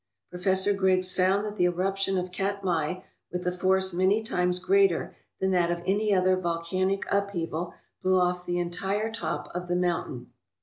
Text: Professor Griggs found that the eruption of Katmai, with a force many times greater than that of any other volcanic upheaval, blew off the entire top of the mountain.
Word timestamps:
Professor 0.31 0.73
Griggs 0.73 1.11
found 1.13 1.45
that 1.45 1.57
the 1.57 1.65
eruption 1.65 2.17
of 2.17 2.31
Katmai, 2.31 3.01
with 3.31 3.45
a 3.45 3.51
force 3.55 3.93
many 3.93 4.23
times 4.23 4.57
greater 4.57 5.15
than 5.39 5.51
that 5.51 5.69
of 5.69 5.83
any 5.85 6.11
other 6.11 6.35
volcanic 6.35 7.03
upheaval, 7.11 7.75
blew 8.01 8.17
off 8.19 8.43
the 8.43 8.57
entire 8.57 9.11
top 9.11 9.51
of 9.53 9.67
the 9.67 9.75
mountain. 9.75 10.31